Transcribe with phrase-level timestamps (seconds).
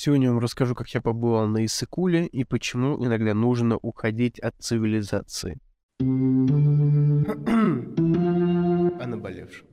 [0.00, 4.54] Сегодня я вам расскажу, как я побывал на Иссыкуле и почему иногда нужно уходить от
[4.60, 5.58] цивилизации.
[5.98, 6.04] О
[9.08, 9.66] наболевшем.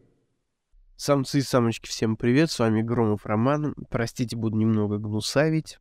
[0.96, 3.76] Самцы и самочки, всем привет, с вами Громов Роман.
[3.92, 5.78] Простите, буду немного гнусавить.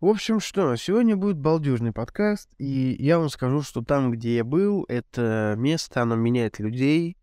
[0.00, 4.42] В общем, что, сегодня будет балдежный подкаст, и я вам скажу, что там, где я
[4.42, 7.16] был, это место, оно меняет людей,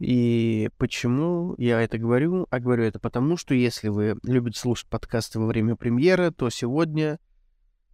[0.00, 2.46] и почему я это говорю?
[2.50, 7.18] А говорю это потому, что если вы любите слушать подкасты во время премьеры, то сегодня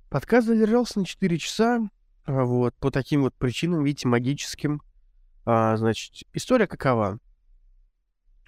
[0.09, 1.91] подкаст задержался на 4 часа.
[2.25, 4.83] А вот, по таким вот причинам, видите, магическим.
[5.45, 7.19] А, значит, история какова?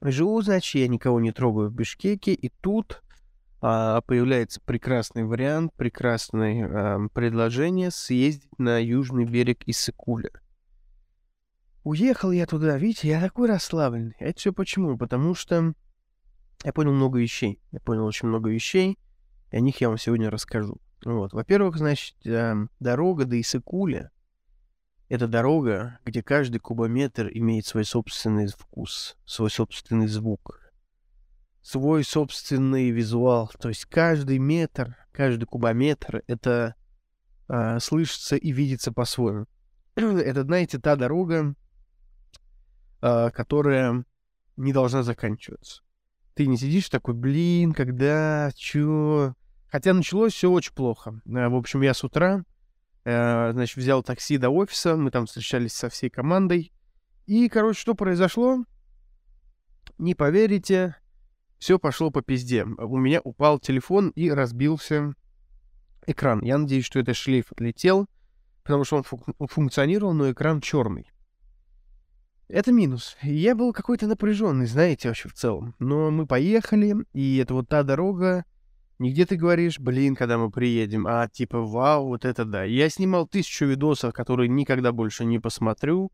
[0.02, 3.02] Живу, значит, я никого не трогаю в Бишкеке, и тут
[3.60, 10.30] а, появляется прекрасный вариант, прекрасное а, предложение съездить на южный берег Иссыкуля.
[11.84, 14.16] Уехал я туда, видите, я такой расслабленный.
[14.18, 14.98] Это все почему?
[14.98, 15.72] Потому что
[16.64, 17.60] я понял много вещей.
[17.70, 18.98] Я понял очень много вещей,
[19.50, 20.80] и о них я вам сегодня расскажу.
[21.04, 21.32] Вот.
[21.32, 24.10] Во-первых, значит, эм, дорога до Исыкуля—
[25.08, 30.60] это дорога, где каждый кубометр имеет свой собственный вкус, свой собственный звук,
[31.62, 33.50] свой собственный визуал.
[33.60, 36.74] То есть каждый метр, каждый кубометр— это
[37.48, 39.46] э, слышится и видится по-своему.
[39.94, 41.54] это, знаете, та дорога,
[43.00, 44.04] которая
[44.56, 45.82] не должна заканчиваться.
[46.34, 49.34] Ты не сидишь такой, блин, когда, чё?
[49.70, 51.20] Хотя началось все очень плохо.
[51.26, 52.44] Э, в общем, я с утра,
[53.04, 56.72] э, значит, взял такси до офиса, мы там встречались со всей командой.
[57.26, 58.64] И, короче, что произошло?
[59.98, 60.96] Не поверите,
[61.58, 62.64] все пошло по пизде.
[62.64, 65.14] У меня упал телефон и разбился
[66.06, 66.40] экран.
[66.42, 68.06] Я надеюсь, что это шлейф отлетел,
[68.62, 71.10] потому что он функ- функционировал, но экран черный.
[72.48, 73.16] Это минус.
[73.22, 75.74] Я был какой-то напряженный, знаете, вообще в целом.
[75.78, 78.46] Но мы поехали, и это вот та дорога,
[78.98, 82.64] нигде ты говоришь, блин, когда мы приедем, а типа, вау, вот это да.
[82.64, 86.10] Я снимал тысячу видосов, которые никогда больше не посмотрю.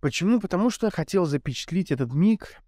[0.00, 0.40] Почему?
[0.40, 2.62] Потому что хотел запечатлить этот миг,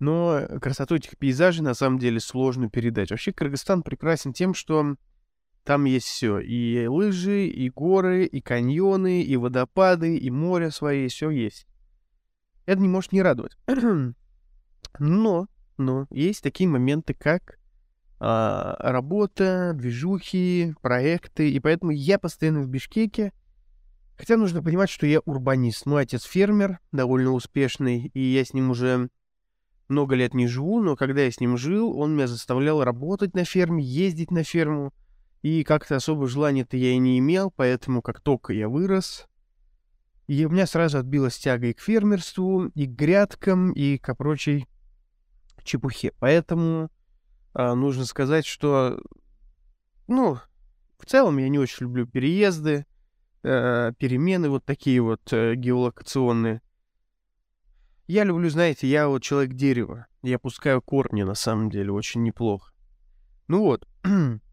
[0.00, 3.10] но красоту этих пейзажей на самом деле сложно передать.
[3.10, 4.96] Вообще Кыргызстан прекрасен тем, что
[5.68, 6.38] там есть все.
[6.38, 11.66] И лыжи, и горы, и каньоны, и водопады, и море свои, все есть.
[12.64, 13.58] Это не может не радовать.
[14.98, 15.46] но,
[15.76, 17.58] но есть такие моменты, как
[18.18, 23.34] а, работа, движухи, проекты, и поэтому я постоянно в Бишкеке.
[24.16, 25.84] Хотя нужно понимать, что я урбанист.
[25.84, 29.10] Мой отец фермер, довольно успешный, и я с ним уже
[29.88, 33.44] много лет не живу, но когда я с ним жил, он меня заставлял работать на
[33.44, 34.94] ферме, ездить на ферму,
[35.42, 39.28] и как-то особо желания-то я и не имел, поэтому как только я вырос,
[40.26, 44.66] и у меня сразу отбилась тяга и к фермерству, и к грядкам, и к прочей
[45.64, 46.12] чепухе.
[46.18, 46.90] Поэтому
[47.54, 49.00] а, нужно сказать, что,
[50.06, 50.38] ну,
[50.98, 52.86] в целом я не очень люблю переезды,
[53.42, 56.60] э, перемены вот такие вот э, геолокационные.
[58.06, 60.06] Я люблю, знаете, я вот человек дерева.
[60.22, 62.72] Я пускаю корни, на самом деле, очень неплохо.
[63.46, 63.86] Ну вот,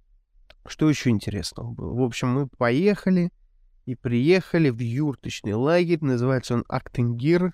[0.67, 1.93] Что еще интересного было?
[1.93, 3.31] В общем, мы поехали
[3.85, 5.99] и приехали в юрточный лагерь.
[6.01, 7.53] Называется он Актенгир,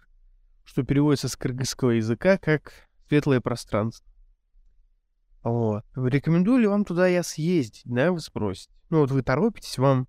[0.63, 2.71] что переводится с кыргызского языка как
[3.07, 4.07] «светлое пространство».
[5.43, 5.83] Вот.
[5.95, 8.71] Рекомендую ли вам туда я съездить, да, вы спросите?
[8.89, 10.07] Ну вот вы торопитесь, вам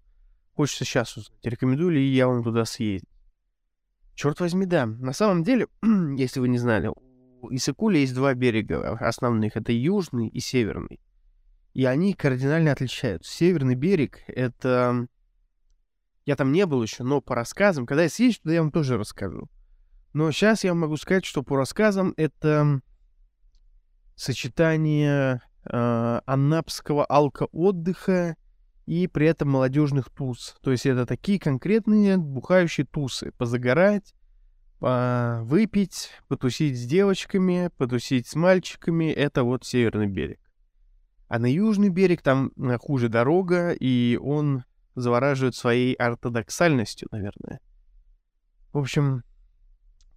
[0.54, 3.08] хочется сейчас узнать, рекомендую ли я вам туда съездить.
[4.14, 4.86] Черт возьми, да.
[4.86, 5.66] На самом деле,
[6.16, 9.56] если вы не знали, у Исыкуля есть два берега основных.
[9.56, 11.00] Это южный и северный
[11.74, 13.32] и они кардинально отличаются.
[13.32, 15.06] Северный берег— это...
[16.24, 18.96] Я там не был еще, но по рассказам, когда я съезжу туда, я вам тоже
[18.96, 19.48] расскажу.
[20.12, 22.80] Но сейчас я могу сказать, что по рассказам это
[24.14, 28.36] сочетание э, анапского алко-отдыха
[28.86, 30.54] и при этом молодежных туз.
[30.60, 33.32] То есть это такие конкретные бухающие тусы.
[33.38, 34.14] Позагорать,
[34.80, 39.10] выпить, потусить с девочками, потусить с мальчиками.
[39.10, 40.38] Это вот северный берег.
[41.32, 44.64] А на южный берег там хуже дорога, и он
[44.94, 47.58] завораживает своей ортодоксальностью, наверное.
[48.74, 49.22] В общем,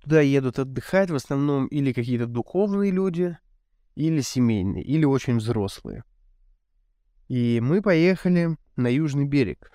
[0.03, 3.37] туда едут отдыхать в основном или какие-то духовные люди,
[3.95, 6.03] или семейные, или очень взрослые.
[7.29, 9.71] И мы поехали на южный берег.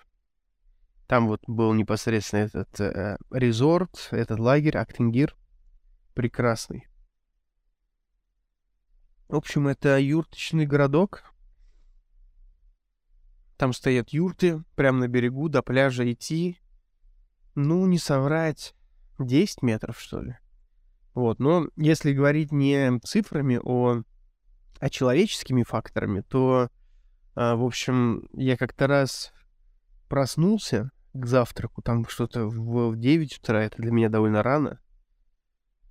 [1.07, 5.35] Там вот был непосредственно этот э, резорт, этот лагерь, Актингир.
[6.13, 6.90] Прекрасный.
[9.31, 11.23] В общем, это юрточный городок.
[13.57, 16.59] Там стоят юрты, прямо на берегу, до пляжа идти.
[17.55, 18.75] Ну, не соврать,
[19.21, 20.37] 10 метров, что ли.
[21.15, 24.03] Вот, но если говорить не цифрами, о
[24.81, 26.69] а человеческими факторами, то,
[27.37, 29.33] а, в общем, я как-то раз
[30.09, 34.81] проснулся к завтраку, там что-то в, в 9 утра, это для меня довольно рано.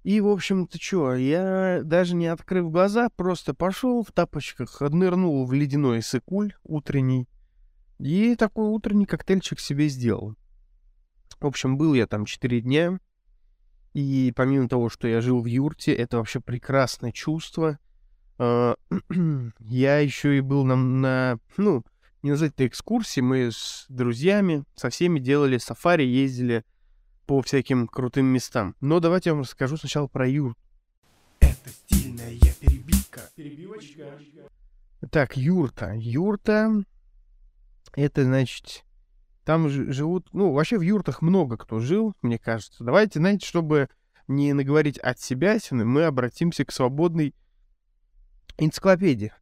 [0.04, 5.54] И, в общем-то, что, я даже не открыв глаза, просто пошел в тапочках, нырнул в
[5.54, 7.28] ледяной сыкуль утренний,
[7.98, 10.36] и такой утренний коктейльчик себе сделал.
[11.40, 13.00] В общем, был я там 4 дня,
[13.94, 17.80] и помимо того, что я жил в юрте, это вообще прекрасное чувство.
[18.38, 18.75] А,
[19.60, 21.84] я еще и был на, на ну,
[22.22, 26.63] не назвать это экскурсии, мы с друзьями, со всеми делали сафари, ездили
[27.29, 28.75] по всяким крутым местам.
[28.81, 30.57] Но давайте я вам расскажу сначала про юрт.
[31.39, 33.21] Это стильная перебивка.
[33.35, 34.17] Перебивочка.
[35.11, 35.93] Так, юрта.
[35.95, 36.71] Юрта—
[37.93, 38.83] это, значит,
[39.45, 40.27] там живут...
[40.33, 42.83] Ну, вообще в юртах много кто жил, мне кажется.
[42.83, 43.89] Давайте, знаете, чтобы
[44.27, 47.35] не наговорить от себя, мы обратимся к свободной
[48.57, 49.33] энциклопедии.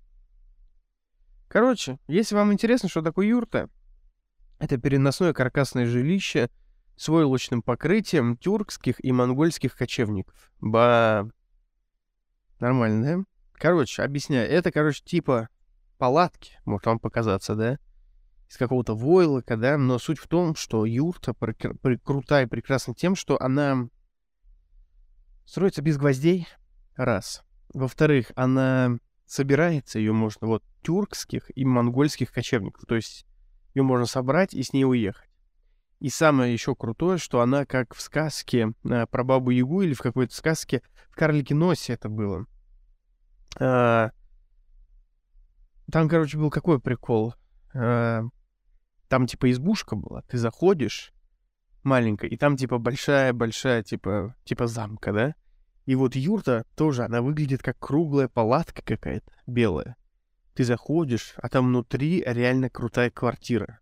[1.48, 3.70] Короче, если вам интересно, что такое юрта,
[4.60, 6.50] это переносное каркасное жилище
[6.98, 10.52] с войлочным покрытием тюркских и монгольских кочевников.
[10.60, 11.30] Ба...
[12.60, 13.24] Нормально, да?
[13.54, 14.50] Короче, объясняю.
[14.50, 15.48] Это, короче, типа
[15.98, 17.80] палатки, может вам показаться, да?
[18.50, 19.78] Из какого-то войлока, да?
[19.78, 23.88] Но суть в том, что юрта прик- при- крутая и прекрасна тем, что она
[25.46, 26.48] строится без гвоздей,
[26.96, 27.44] раз.
[27.74, 28.98] Во-вторых, она
[29.28, 32.86] собирается, ее можно вот тюркских и монгольских кочевников.
[32.88, 33.28] То есть
[33.76, 35.27] ее можно собрать и с ней уехать.
[36.00, 40.02] И самое еще крутое, что она как в сказке э, про бабу Ягу или в
[40.02, 42.46] какой-то сказке в Карлике Носе это было.
[43.60, 44.12] А,
[45.92, 47.34] там, короче, был какой прикол.
[47.74, 48.24] А,
[49.08, 51.14] там типа избушка была, ты заходишь
[51.84, 55.36] маленькая, и там типа большая-большая типа, типа замка, да?
[55.86, 59.96] И вот юрта тоже, она выглядит как круглая палатка какая-то, белая.
[60.54, 63.80] Ты заходишь, а там внутри реально крутая квартира.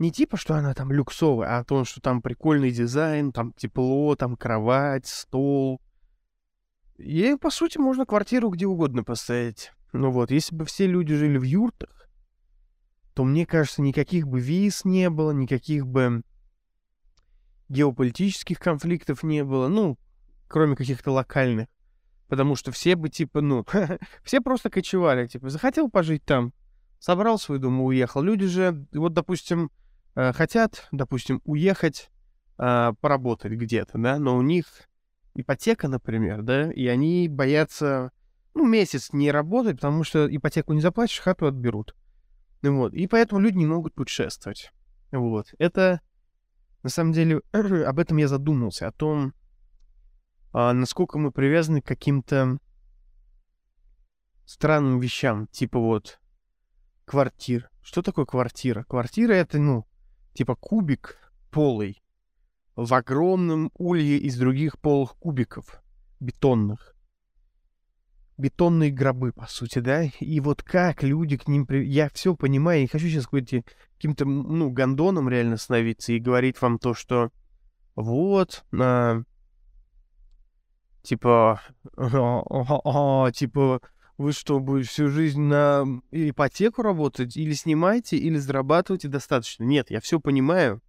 [0.00, 4.34] Не типа, что она там люксовая, а то, что там прикольный дизайн, там тепло, там
[4.34, 5.78] кровать, стол.
[6.96, 9.72] И, по сути, можно квартиру где угодно поставить.
[9.92, 12.08] Ну вот, если бы все люди жили в юртах,
[13.12, 16.22] то, мне кажется, никаких бы виз не было, никаких бы
[17.68, 19.68] геополитических конфликтов не было.
[19.68, 19.98] Ну,
[20.48, 21.66] кроме каких-то локальных.
[22.26, 23.66] Потому что все бы, типа, ну,
[24.24, 26.54] все просто кочевали, типа, захотел пожить там,
[26.98, 28.22] собрал свой дом и уехал.
[28.22, 29.70] Люди же, вот, допустим,
[30.14, 32.10] э, хотят, допустим, уехать
[32.58, 34.66] э, поработать где-то, да, но у них
[35.34, 38.12] ипотека, например, да, и они боятся,
[38.54, 41.94] ну, месяц не работать, потому что ипотеку не заплатишь, хату отберут.
[42.62, 44.72] Вот, и поэтому люди не могут путешествовать.
[45.12, 46.00] Вот, это,
[46.82, 49.34] на самом деле, об этом я задумался, о том,
[50.52, 52.58] а, насколько мы привязаны к каким-то
[54.44, 56.20] странным вещам, типа вот
[57.04, 57.70] квартир.
[57.82, 58.84] Что такое квартира?
[58.84, 59.86] Квартира это, ну,
[60.32, 61.16] типа кубик
[61.50, 62.02] полый
[62.76, 65.82] в огромном улье из других полых кубиков
[66.18, 66.94] бетонных.
[68.38, 70.04] Бетонные гробы, по сути, да?
[70.04, 71.66] И вот как люди к ним...
[71.66, 71.84] При...
[71.86, 76.94] Я все понимаю, не хочу сейчас каким-то, ну, гондоном реально становиться и говорить вам то,
[76.94, 77.30] что
[77.96, 79.22] вот, а,
[81.02, 81.60] Типа,
[83.34, 83.80] типа,
[84.20, 87.38] вы что, будете всю жизнь на ипотеку работать?
[87.38, 89.64] Или снимаете, или зарабатываете достаточно?
[89.64, 90.82] Нет, я все понимаю.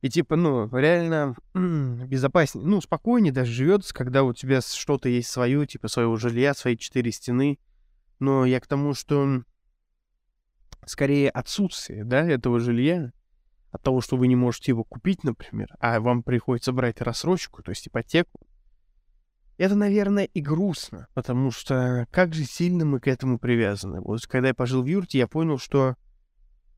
[0.00, 5.64] И типа, ну, реально безопаснее, ну, спокойнее даже живется, когда у тебя что-то есть свое,
[5.64, 7.60] типа своего жилья, свои четыре стены.
[8.18, 9.44] Но я к тому, что
[10.86, 13.12] скорее отсутствие, да, этого жилья,
[13.70, 17.70] от того, что вы не можете его купить, например, а вам приходится брать рассрочку, то
[17.70, 18.47] есть ипотеку,
[19.58, 24.00] это, наверное, и грустно, потому что как же сильно мы к этому привязаны.
[24.00, 25.96] Вот когда я пожил в юрте, я понял, что,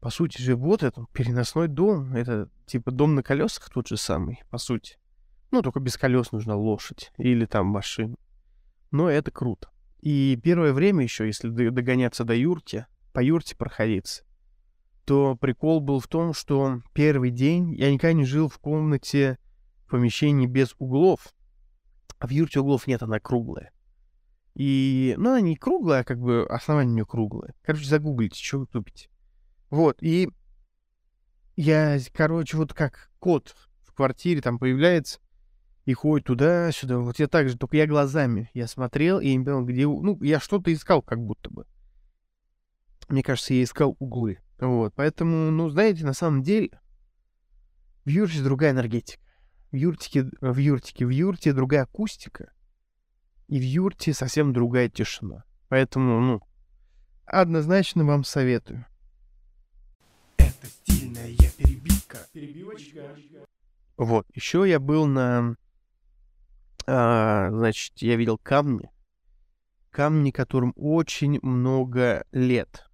[0.00, 2.14] по сути же, вот это переносной дом.
[2.14, 4.96] Это типа дом на колесах тот же самый, по сути.
[5.50, 8.16] Ну, только без колес нужна лошадь или там машина.
[8.90, 9.68] Но это круто.
[10.00, 14.25] И первое время еще, если догоняться до юрти, по юрте проходиться,
[15.04, 19.38] то прикол был в том, что первый день я никогда не жил в комнате
[19.84, 21.34] в помещении без углов,
[22.20, 23.72] а в юрте углов нет, она круглая.
[24.54, 27.54] И, ну, она не круглая, а как бы основание у нее круглое.
[27.62, 29.08] Короче, загуглите, что вы тупите.
[29.70, 30.28] Вот, и
[31.56, 35.20] я, короче, вот как кот в квартире там появляется
[35.86, 36.98] и ходит туда-сюда.
[36.98, 38.50] Вот я так же, только я глазами.
[38.52, 39.86] Я смотрел и не понял, где...
[39.86, 41.66] Ну, я что-то искал как будто бы.
[43.08, 44.40] Мне кажется, я искал углы.
[44.58, 46.70] Вот, поэтому, ну, знаете, на самом деле
[48.04, 49.22] в юрте другая энергетика.
[49.72, 52.52] В юртике, в юртике, в юрте другая акустика,
[53.46, 55.44] и в юрте совсем другая тишина.
[55.68, 56.42] Поэтому, ну,
[57.24, 58.84] однозначно вам советую.
[60.38, 62.18] Это стильная перебивка.
[62.32, 63.16] Перебивочка.
[63.96, 65.54] Вот, еще я был на...
[66.86, 68.90] а, значит, я видел камни.
[69.90, 72.89] Камни, которым очень много лет.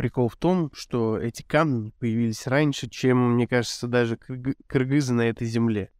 [0.00, 5.28] Прикол в том, что эти камни появились раньше, чем, мне кажется, даже кыргы- кыргызы на
[5.28, 5.92] этой земле.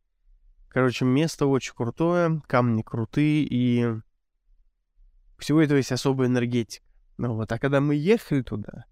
[0.71, 3.87] Короче, место очень крутое, камни крутые, и
[5.37, 6.83] всего этого есть особая энергетика.
[7.19, 8.87] Ну вот, а когда мы ехали туда,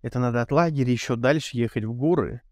[0.00, 2.42] это надо от лагеря еще дальше ехать в горы,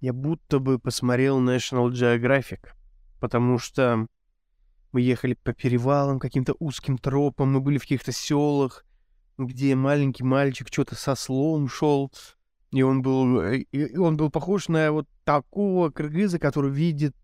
[0.00, 2.74] я будто бы посмотрел National Geographic,
[3.20, 4.06] потому что
[4.92, 8.84] мы ехали по перевалам, каким-то узким тропам, мы были в каких-то селах,
[9.38, 12.12] где маленький мальчик что-то со слом шел,
[12.72, 17.14] и он был, э, и он был похож на вот такого кыргыза, который видит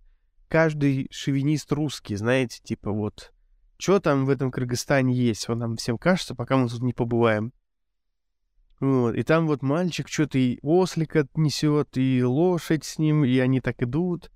[0.48, 3.32] каждый шовинист русский, знаете, типа вот,
[3.76, 7.52] что там в этом Кыргызстане есть, он нам всем кажется, пока мы тут не побываем.
[8.80, 13.60] Вот, и там вот мальчик что-то и ослика несет, и лошадь с ним, и они
[13.60, 14.30] так идут.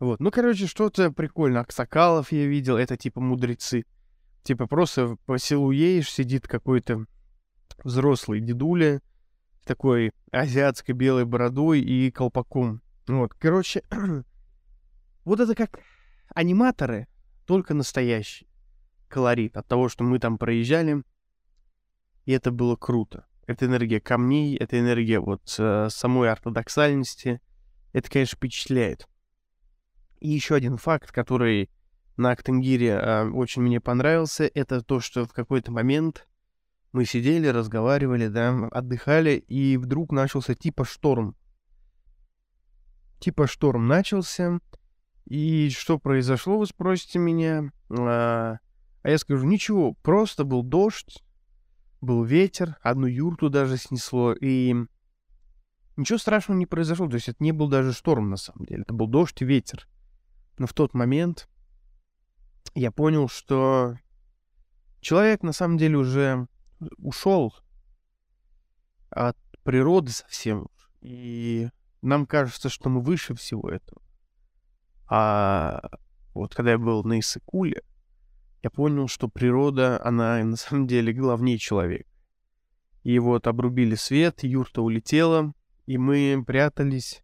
[0.00, 1.60] Вот, ну, короче, что-то прикольно.
[1.60, 3.84] Аксакалов я видел, это типа мудрецы.
[4.42, 7.06] Типа просто по селу едешь, сидит какой-то
[7.84, 9.00] взрослый дедуля
[9.64, 12.82] такой азиатской белой бородой и колпаком.
[13.06, 13.82] Вот, короче,
[15.24, 15.80] вот это как
[16.34, 17.06] аниматоры,
[17.46, 18.48] только настоящий
[19.08, 21.02] колорит от того, что мы там проезжали.
[22.24, 23.26] И это было круто.
[23.46, 27.40] Это энергия камней, это энергия вот э, самой ортодоксальности.
[27.92, 29.06] Это, конечно, впечатляет.
[30.20, 31.70] И еще один факт, который
[32.16, 36.26] на Актенгире э, очень мне понравился, это то, что в какой-то момент
[36.94, 41.34] мы сидели, разговаривали, да, отдыхали, и вдруг начался типа шторм.
[43.18, 44.60] Типа шторм начался,
[45.24, 47.72] и что произошло, вы спросите меня.
[47.90, 48.58] А,
[49.02, 51.24] а я скажу, ничего, просто был дождь,
[52.00, 54.76] был ветер, одну юрту даже снесло, и
[55.96, 57.08] ничего страшного не произошло.
[57.08, 58.82] То есть это не был даже шторм, на самом деле.
[58.82, 59.88] Это был дождь и ветер.
[60.58, 61.48] Но в тот момент
[62.76, 63.96] я понял, что
[65.00, 66.46] человек на самом деле уже
[66.98, 67.54] ушел
[69.10, 70.68] от природы совсем.
[71.00, 71.68] И
[72.02, 74.00] нам кажется, что мы выше всего этого.
[75.06, 75.90] А
[76.32, 77.82] вот когда я был на Исыкуле,
[78.62, 82.08] я понял, что природа, она на самом деле главнее человека.
[83.02, 85.52] И вот обрубили свет, юрта улетела,
[85.84, 87.22] и мы прятались,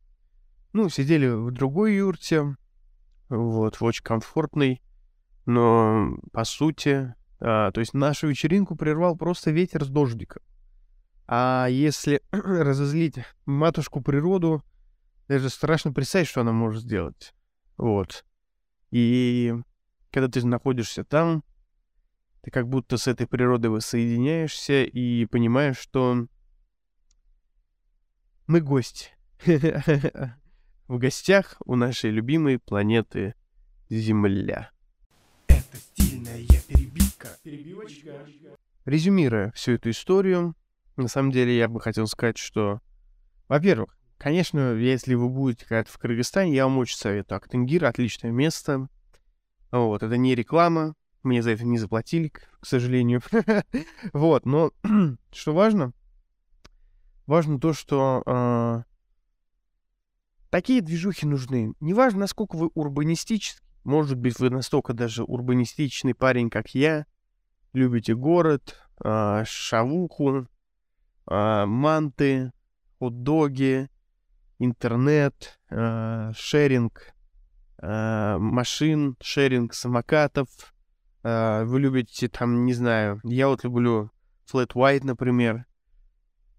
[0.74, 2.56] ну, сидели в другой юрте,
[3.30, 4.82] вот, в очень комфортной,
[5.46, 10.42] но, по сути, а, то есть нашу вечеринку прервал просто ветер с дождиком.
[11.26, 14.62] А если разозлить матушку природу,
[15.28, 17.34] даже страшно представить, что она может сделать.
[17.76, 18.24] Вот.
[18.90, 19.54] И
[20.10, 21.44] когда ты находишься там,
[22.42, 26.26] ты как будто с этой природой воссоединяешься и понимаешь, что
[28.46, 29.14] мы гость
[30.88, 33.34] В гостях у нашей любимой планеты
[33.88, 34.70] Земля.
[35.46, 37.09] Это стильная перебивка.
[37.42, 38.26] Перебивочка.
[38.84, 40.54] Резюмируя всю эту историю,
[40.96, 42.80] на самом деле я бы хотел сказать, что,
[43.48, 47.38] во-первых, конечно, если вы будете когда-то в Кыргызстане, я вам очень советую.
[47.38, 48.88] Актенгир— отличное место.
[49.70, 53.22] Вот, это не реклама, мне за это не заплатили, к сожалению.
[54.12, 54.72] вот, но
[55.32, 55.92] что важно?
[57.26, 58.82] Важно то, что э,
[60.50, 61.74] такие движухи нужны.
[61.80, 67.06] Неважно, насколько вы урбанистический, может быть, вы настолько даже урбанистичный парень, как я,
[67.72, 70.46] любите город, э, шавуху,
[71.26, 72.52] э, манты,
[72.98, 73.88] хот-доги,
[74.58, 77.14] интернет, э, шеринг,
[77.82, 80.48] машин, шеринг самокатов.
[81.22, 84.10] Вы любите там, не знаю, я вот люблю
[84.52, 85.64] Flat White, например.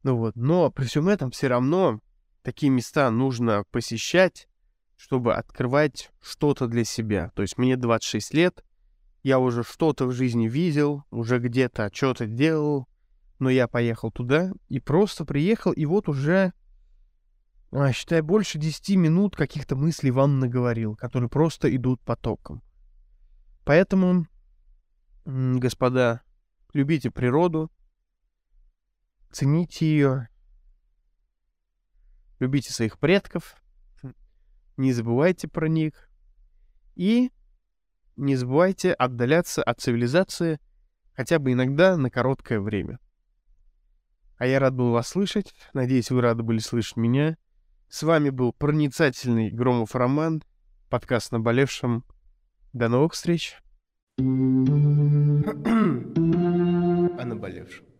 [0.01, 1.99] Ну вот, но при всем этом все равно
[2.41, 4.47] такие места нужно посещать,
[4.95, 7.31] чтобы открывать что-то для себя.
[7.35, 8.63] То есть мне 26 лет,
[9.23, 12.87] я уже что-то в жизни видел, уже где-то что-то делал,
[13.39, 16.53] но я поехал туда и просто приехал, и вот уже
[17.71, 22.61] а, считай, больше 10 минут каких-то мыслей вам наговорил, которые просто идут потоком.
[23.63, 24.27] Поэтому,
[25.25, 26.21] господа,
[26.73, 27.71] любите природу,
[29.31, 30.29] цените ее,
[32.39, 33.55] любите своих предков,
[34.75, 36.09] не забывайте про них
[36.95, 37.31] и
[38.15, 40.59] не забывайте отдаляться от цивилизации
[41.13, 42.99] хотя бы иногда на короткое время.
[44.37, 45.53] А я рад был вас слышать.
[45.73, 47.37] Надеюсь, вы рады были слышать меня.
[47.89, 50.43] С вами был проницательный Громов Роман,
[50.89, 52.03] подкаст «Наболевшим».
[52.73, 53.57] До новых встреч!
[57.41, 57.90] наболевшем.